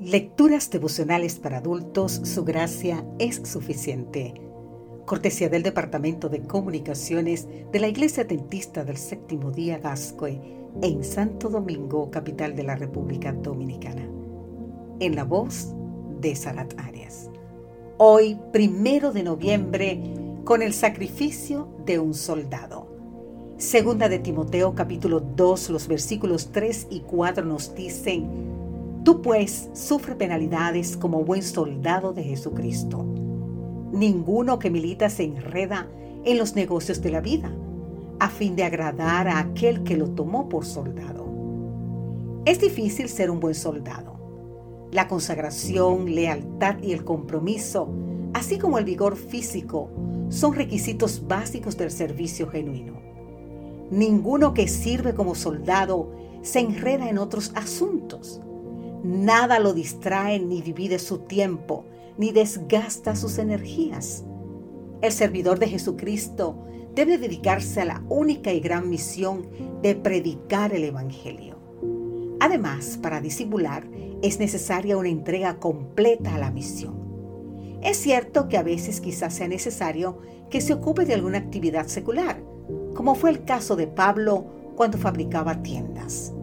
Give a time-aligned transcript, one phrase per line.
[0.00, 4.32] Lecturas devocionales para adultos, su gracia es suficiente.
[5.04, 10.40] Cortesía del Departamento de Comunicaciones de la Iglesia Dentista del Séptimo Día Gascue
[10.80, 14.08] en Santo Domingo, capital de la República Dominicana.
[15.00, 15.74] En la voz
[16.18, 17.28] de Sarat Arias.
[17.98, 20.00] Hoy, primero de noviembre,
[20.44, 22.88] con el sacrificio de un soldado.
[23.58, 28.59] Segunda de Timoteo capítulo 2, los versículos 3 y 4 nos dicen,
[29.04, 33.02] Tú pues sufre penalidades como buen soldado de Jesucristo.
[33.92, 35.88] Ninguno que milita se enreda
[36.24, 37.50] en los negocios de la vida,
[38.18, 41.24] a fin de agradar a aquel que lo tomó por soldado.
[42.44, 44.18] Es difícil ser un buen soldado.
[44.92, 47.88] La consagración, lealtad y el compromiso,
[48.34, 49.88] así como el vigor físico,
[50.28, 53.00] son requisitos básicos del servicio genuino.
[53.90, 58.42] Ninguno que sirve como soldado se enreda en otros asuntos
[59.02, 61.86] Nada lo distrae ni divide su tiempo,
[62.18, 64.24] ni desgasta sus energías.
[65.00, 69.48] El servidor de Jesucristo debe dedicarse a la única y gran misión
[69.82, 71.58] de predicar el Evangelio.
[72.40, 73.88] Además, para disimular
[74.22, 77.00] es necesaria una entrega completa a la misión.
[77.82, 80.18] Es cierto que a veces quizás sea necesario
[80.50, 82.42] que se ocupe de alguna actividad secular,
[82.94, 86.34] como fue el caso de Pablo cuando fabricaba tiendas.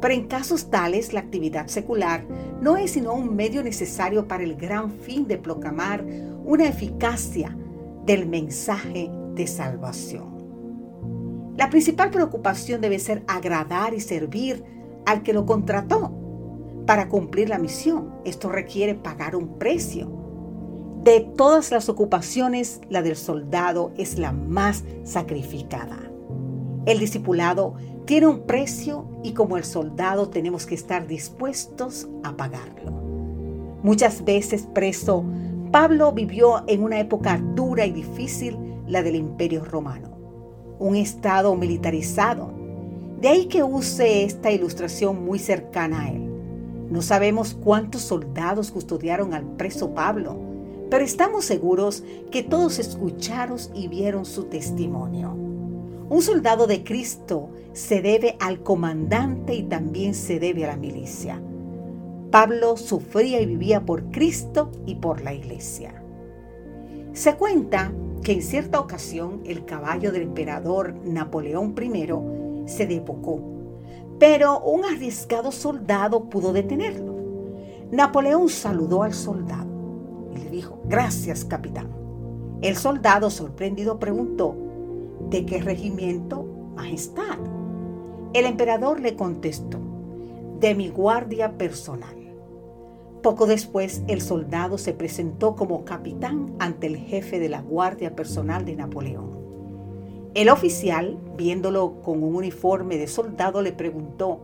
[0.00, 2.24] Pero en casos tales, la actividad secular
[2.60, 6.04] no es sino un medio necesario para el gran fin de proclamar
[6.44, 7.56] una eficacia
[8.06, 10.40] del mensaje de salvación.
[11.56, 14.64] La principal preocupación debe ser agradar y servir
[15.04, 16.12] al que lo contrató.
[16.86, 20.10] Para cumplir la misión, esto requiere pagar un precio.
[21.04, 25.98] De todas las ocupaciones, la del soldado es la más sacrificada.
[26.86, 27.74] El discipulado
[28.10, 32.90] tiene un precio y como el soldado tenemos que estar dispuestos a pagarlo.
[33.84, 35.24] Muchas veces preso,
[35.70, 38.58] Pablo vivió en una época dura y difícil,
[38.88, 40.10] la del Imperio Romano,
[40.80, 42.52] un estado militarizado.
[43.20, 46.28] De ahí que use esta ilustración muy cercana a él.
[46.90, 50.36] No sabemos cuántos soldados custodiaron al preso Pablo,
[50.90, 52.02] pero estamos seguros
[52.32, 55.49] que todos escucharon y vieron su testimonio.
[56.10, 61.40] Un soldado de Cristo se debe al comandante y también se debe a la milicia.
[62.32, 65.94] Pablo sufría y vivía por Cristo y por la iglesia.
[67.12, 67.92] Se cuenta
[68.24, 73.40] que en cierta ocasión el caballo del emperador Napoleón I se debocó,
[74.18, 77.14] pero un arriesgado soldado pudo detenerlo.
[77.92, 79.70] Napoleón saludó al soldado
[80.34, 81.88] y le dijo, gracias capitán.
[82.62, 84.69] El soldado sorprendido preguntó,
[85.28, 86.44] ¿De qué regimiento,
[86.74, 87.38] Majestad?
[88.32, 89.78] El emperador le contestó,
[90.60, 92.16] de mi guardia personal.
[93.22, 98.64] Poco después, el soldado se presentó como capitán ante el jefe de la guardia personal
[98.64, 99.38] de Napoleón.
[100.34, 104.40] El oficial, viéndolo con un uniforme de soldado, le preguntó,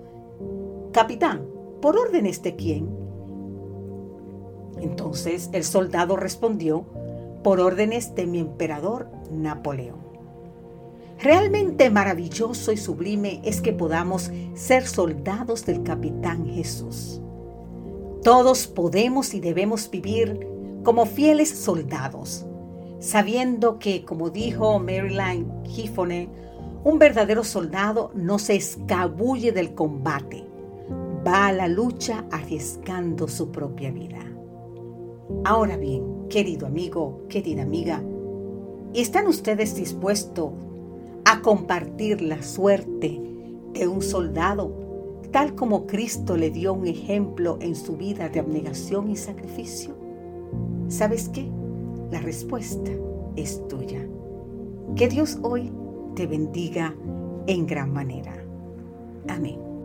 [0.93, 1.47] Capitán,
[1.81, 2.89] ¿por órdenes de quién?
[4.81, 6.85] Entonces el soldado respondió,
[7.43, 10.16] por órdenes de mi emperador Napoleón.
[11.19, 17.21] Realmente maravilloso y sublime es que podamos ser soldados del capitán Jesús.
[18.23, 20.47] Todos podemos y debemos vivir
[20.83, 22.45] como fieles soldados,
[23.01, 26.29] sabiendo que, como dijo Maryline Giffone,
[26.85, 30.45] un verdadero soldado no se escabulle del combate,
[31.27, 34.21] va a la lucha arriesgando su propia vida.
[35.45, 38.03] Ahora bien, querido amigo, querida amiga,
[38.95, 40.53] ¿están ustedes dispuestos
[41.43, 43.21] compartir la suerte
[43.73, 44.73] de un soldado,
[45.33, 49.97] tal como Cristo le dio un ejemplo en su vida de abnegación y sacrificio?
[50.89, 51.49] ¿Sabes qué?
[52.11, 52.91] La respuesta
[53.37, 54.07] es tuya.
[54.95, 55.73] Que Dios hoy
[56.15, 56.95] te bendiga
[57.47, 58.45] en gran manera.
[59.29, 59.76] Amén.